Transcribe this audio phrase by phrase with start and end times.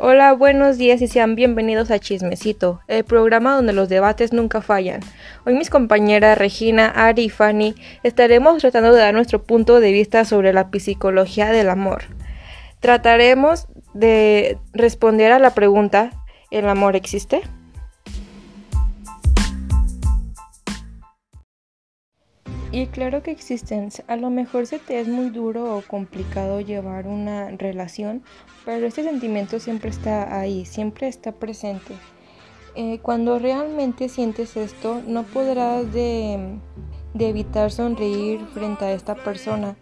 [0.00, 5.00] Hola, buenos días y sean bienvenidos a Chismecito, el programa donde los debates nunca fallan.
[5.44, 10.24] Hoy mis compañeras Regina, Ari y Fanny estaremos tratando de dar nuestro punto de vista
[10.24, 12.04] sobre la psicología del amor.
[12.78, 16.12] Trataremos de responder a la pregunta
[16.52, 17.42] ¿El amor existe?
[22.70, 23.88] Y claro que existen.
[24.08, 28.22] A lo mejor se te es muy duro o complicado llevar una relación,
[28.66, 31.94] pero este sentimiento siempre está ahí, siempre está presente.
[32.74, 36.58] Eh, cuando realmente sientes esto, no podrás de,
[37.14, 39.76] de evitar sonreír frente a esta persona.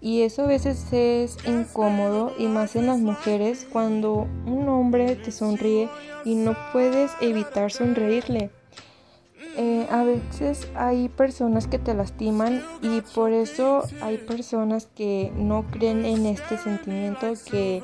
[0.00, 5.30] Y eso a veces es incómodo y más en las mujeres cuando un hombre te
[5.30, 5.88] sonríe
[6.24, 8.50] y no puedes evitar sonreírle.
[9.56, 15.64] Eh, a veces hay personas que te lastiman y por eso hay personas que no
[15.70, 17.80] creen en este sentimiento, que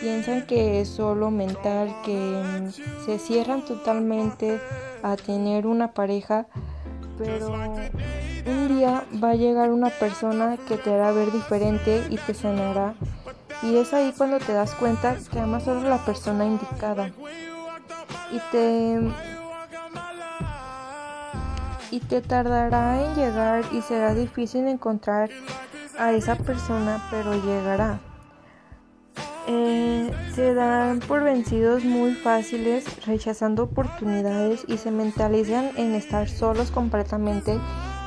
[0.00, 2.70] piensan que es solo mental, que
[3.04, 4.60] se cierran totalmente
[5.02, 6.46] a tener una pareja,
[7.18, 7.52] pero
[8.46, 12.94] un día va a llegar una persona que te hará ver diferente y te sanará.
[13.62, 17.10] Y es ahí cuando te das cuenta que amas solo la persona indicada.
[18.30, 19.00] Y te
[21.90, 25.30] y te tardará en llegar y será difícil encontrar
[25.98, 28.00] a esa persona, pero llegará.
[29.46, 36.70] Eh, se dan por vencidos muy fáciles, rechazando oportunidades y se mentalizan en estar solos
[36.70, 37.58] completamente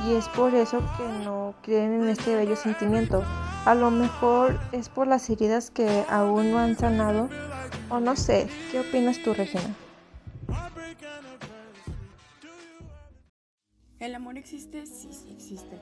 [0.06, 3.24] y es por eso que no creen en este bello sentimiento.
[3.64, 7.28] A lo mejor es por las heridas que aún no han sanado
[7.88, 9.74] o no sé, ¿qué opinas tú Regina?
[14.02, 14.84] ¿El amor existe?
[14.84, 15.78] Sí, sí existe.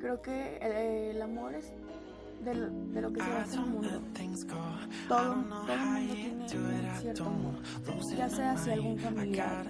[0.00, 1.66] Creo que el, amor es
[2.44, 2.54] de
[3.00, 3.88] lo, que se basa el mundo.
[5.06, 6.14] Todo, todo el mundo
[6.48, 7.54] tiene cierto amor,
[8.16, 9.64] ya sea hacia algún familiar,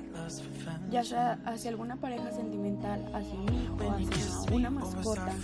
[0.90, 5.34] ya sea hacia alguna pareja sentimental, hacia un hijo, hacia una mascota.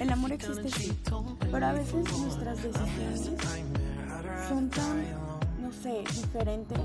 [0.00, 0.92] El amor existe sí,
[1.52, 3.30] pero a veces nuestras decisiones
[4.48, 5.04] son tan,
[5.66, 6.78] no sé, diferentes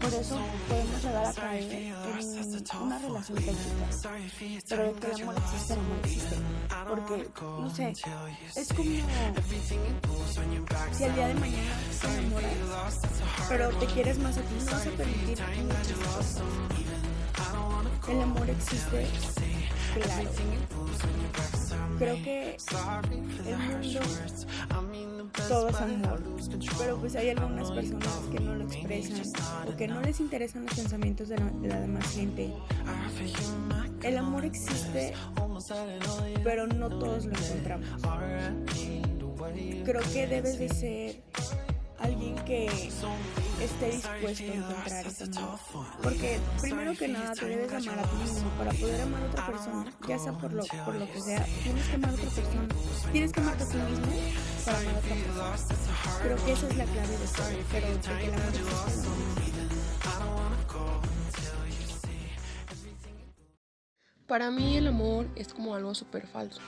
[0.00, 1.94] por eso podemos llegar a caer en
[2.82, 3.86] una relación tóxica.
[4.68, 6.36] Pero que el amor existe, el amor existe.
[6.88, 7.92] Porque, no sé,
[8.54, 8.84] es como
[10.92, 13.00] si el día de mañana te enamoras,
[13.48, 16.42] pero te quieres más a ti, no vas a permitir muchas cosas.
[18.08, 19.06] El amor existe,
[19.94, 20.30] claro.
[21.98, 22.56] Creo que
[23.46, 24.00] el mundo
[25.48, 26.22] todo es amor,
[26.78, 29.22] pero pues hay algunas personas que no lo expresan
[29.66, 32.52] o que no les interesan los pensamientos de la, demás gente.
[34.02, 35.14] El amor existe,
[36.44, 37.86] pero no todos lo encontramos.
[39.84, 41.22] Creo que debes de ser
[41.98, 45.58] alguien que esté dispuesto a encontrar ese amor.
[46.02, 49.46] Porque primero que nada te debes amar a ti mismo para poder amar a otra
[49.46, 52.68] persona, ya sea por lo, por lo que sea, tienes que amar a otra persona,
[53.12, 54.06] tienes que amarte a ti mismo
[54.68, 55.16] para otra.
[56.22, 57.86] Creo que esa es la clave de todo, pero
[64.26, 66.60] Para mí el amor es como algo súper falso.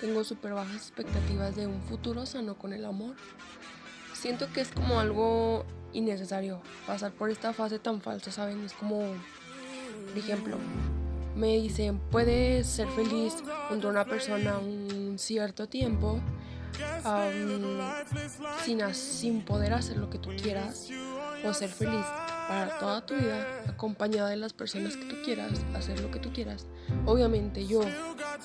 [0.00, 3.16] Tengo súper bajas expectativas de un futuro sano con el amor.
[4.12, 8.62] Siento que es como algo innecesario pasar por esta fase tan falsa, ¿saben?
[8.62, 10.58] Es como, por ejemplo,
[11.34, 13.36] me dicen, puedes ser feliz
[13.68, 16.20] junto a una persona un cierto tiempo
[18.64, 20.88] sin, sin poder hacer lo que tú quieras
[21.44, 22.04] o ser feliz
[22.48, 26.32] para toda tu vida acompañada de las personas que tú quieras, hacer lo que tú
[26.32, 26.66] quieras.
[27.04, 27.80] Obviamente yo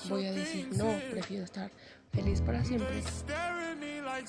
[0.08, 1.70] voy a decir, no, prefiero estar
[2.12, 3.02] feliz para siempre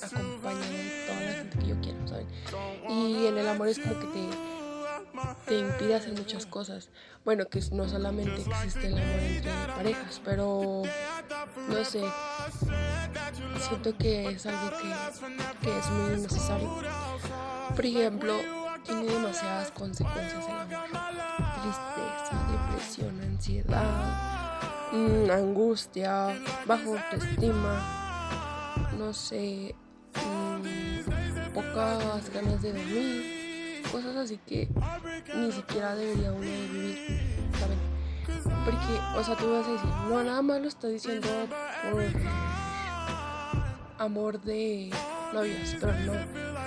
[0.02, 2.28] acompañado de toda la gente que yo quiero, ¿saben?
[2.90, 4.30] Y en el amor es como que te,
[5.46, 6.90] te impide hacer muchas cosas.
[7.24, 10.84] Bueno, que no solamente existe el amor entre parejas, pero
[11.68, 12.04] no sé,
[13.68, 16.70] siento que es algo que, que es muy necesario.
[17.76, 18.34] Por ejemplo,
[18.86, 20.86] tiene demasiadas consecuencias el amor.
[21.62, 28.06] Tristeza, depresión, ansiedad, mm, angustia, bajo autoestima
[28.98, 29.76] no sé,
[30.16, 34.70] mm, pocas ganas de dormir, cosas así que
[35.36, 36.98] ni siquiera debería uno de vivir,
[37.60, 37.78] ¿saben?
[38.64, 41.28] Porque, o sea, tú vas a decir, no, nada más lo está diciendo
[41.92, 42.04] por
[43.98, 44.92] amor de
[45.34, 46.14] novias, pero no,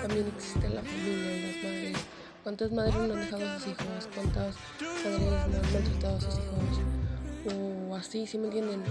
[0.03, 1.97] también existe la familia y las madres.
[2.43, 4.09] ¿Cuántas madres no han dejado a sus hijos?
[4.15, 7.55] ¿Cuántas padres no han maltratado a sus hijos?
[7.91, 8.83] O así, ¿sí me entienden?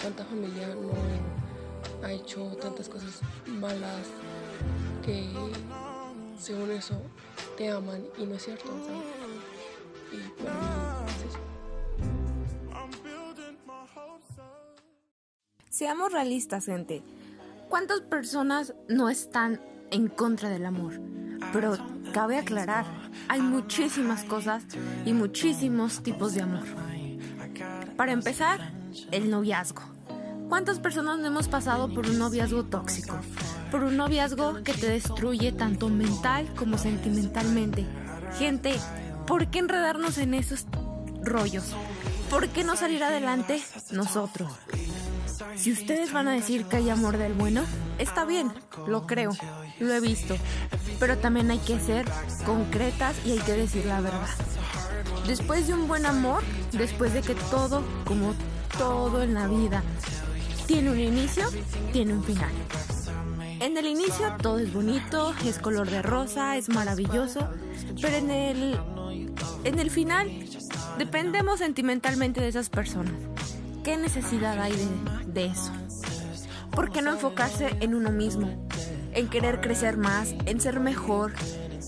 [0.00, 4.06] ¿Cuánta familia no ha hecho tantas cosas malas
[5.04, 5.28] que
[6.38, 7.00] según eso
[7.56, 8.70] te aman y no es cierto.
[10.12, 11.04] Y para.
[15.70, 17.02] Seamos realistas, gente.
[17.68, 21.00] ¿Cuántas personas no están en contra del amor?
[21.52, 21.76] Pero
[22.12, 22.86] cabe aclarar,
[23.28, 24.64] hay muchísimas cosas
[25.04, 26.64] y muchísimos tipos de amor.
[27.96, 28.72] Para empezar,
[29.10, 29.82] el noviazgo.
[30.48, 33.16] ¿Cuántas personas no hemos pasado por un noviazgo tóxico?
[33.70, 37.86] Por un noviazgo que te destruye tanto mental como sentimentalmente.
[38.38, 38.74] Gente,
[39.26, 40.66] ¿por qué enredarnos en esos
[41.22, 41.74] rollos?
[42.30, 44.52] ¿Por qué no salir adelante nosotros?
[45.64, 47.62] Si ustedes van a decir que hay amor del bueno,
[47.96, 48.52] está bien,
[48.86, 49.30] lo creo,
[49.80, 50.36] lo he visto.
[51.00, 52.04] Pero también hay que ser
[52.44, 54.28] concretas y hay que decir la verdad.
[55.26, 58.34] Después de un buen amor, después de que todo, como
[58.76, 59.82] todo en la vida,
[60.66, 61.48] tiene un inicio,
[61.94, 62.52] tiene un final.
[63.60, 67.48] En el inicio todo es bonito, es color de rosa, es maravilloso,
[68.02, 68.78] pero en el,
[69.64, 70.30] en el final
[70.98, 73.14] dependemos sentimentalmente de esas personas.
[73.82, 75.72] ¿Qué necesidad hay de, eso?
[76.70, 78.66] ¿Por qué no enfocarse en uno mismo?
[79.12, 81.32] En querer crecer más, en ser mejor,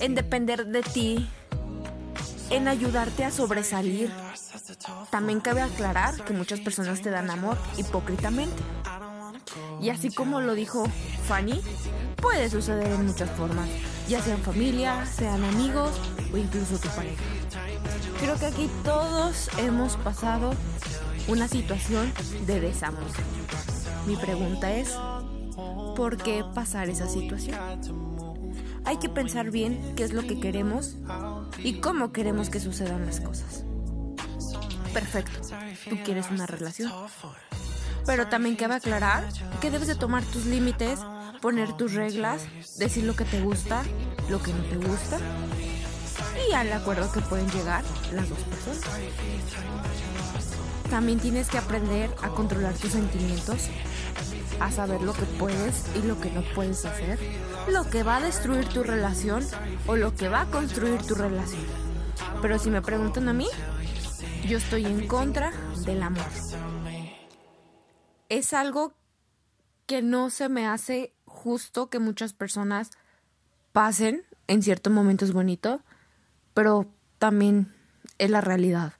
[0.01, 1.29] en depender de ti,
[2.51, 4.13] en ayudarte a sobresalir.
[5.11, 8.63] También cabe aclarar que muchas personas te dan amor hipócritamente.
[9.81, 10.85] Y así como lo dijo
[11.27, 11.61] Fanny,
[12.17, 13.69] puede suceder en muchas formas,
[14.09, 15.93] ya sean familia, sean amigos
[16.33, 17.23] o incluso tu pareja.
[18.21, 20.53] Creo que aquí todos hemos pasado
[21.29, 22.13] una situación
[22.47, 23.03] de desamor.
[24.07, 24.97] Mi pregunta es,
[25.97, 27.57] ¿por qué pasar esa situación?
[28.85, 30.97] Hay que pensar bien qué es lo que queremos
[31.59, 33.65] y cómo queremos que sucedan las cosas.
[34.93, 35.41] Perfecto,
[35.91, 36.93] tú quieres una relación.
[38.07, 39.29] Pero también cabe aclarar
[39.61, 41.01] que debes de tomar tus límites,
[41.43, 42.47] poner tus reglas,
[42.79, 43.83] decir lo que te gusta,
[44.31, 45.19] lo que no te gusta
[46.49, 47.83] y al acuerdo que pueden llegar
[48.13, 48.81] las dos personas.
[50.91, 53.69] También tienes que aprender a controlar tus sentimientos,
[54.61, 57.19] a saber lo que puedes y lo que no puedes hacer,
[57.69, 59.45] lo que va a destruir tu relación
[59.87, 61.65] o lo que va a construir tu relación.
[62.41, 63.49] Pero si me preguntan a mí,
[64.47, 65.53] yo estoy en contra
[65.85, 66.25] del amor.
[68.29, 68.95] Es algo
[69.87, 72.91] que no se me hace justo que muchas personas
[73.73, 75.81] pasen en ciertos momentos bonitos,
[76.55, 76.87] pero
[77.19, 77.75] también
[78.19, 78.96] es la realidad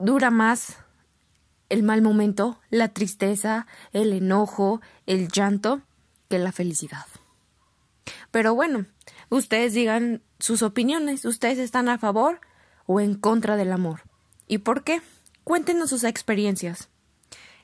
[0.00, 0.78] dura más
[1.68, 5.82] el mal momento, la tristeza, el enojo, el llanto,
[6.28, 7.06] que la felicidad.
[8.30, 8.86] Pero bueno,
[9.28, 12.40] ustedes digan sus opiniones, ustedes están a favor
[12.86, 14.02] o en contra del amor.
[14.48, 15.00] ¿Y por qué?
[15.44, 16.88] Cuéntenos sus experiencias.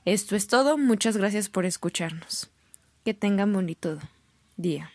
[0.04, 2.50] Esto es todo, muchas gracias por escucharnos.
[3.04, 3.98] Que tengan bonito
[4.56, 4.90] día.